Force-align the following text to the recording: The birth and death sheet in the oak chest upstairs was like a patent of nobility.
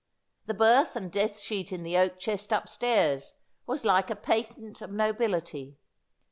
The 0.47 0.55
birth 0.55 0.95
and 0.95 1.11
death 1.11 1.39
sheet 1.39 1.71
in 1.71 1.83
the 1.83 1.95
oak 1.95 2.17
chest 2.17 2.51
upstairs 2.51 3.35
was 3.67 3.85
like 3.85 4.09
a 4.09 4.15
patent 4.15 4.81
of 4.81 4.89
nobility. 4.91 5.77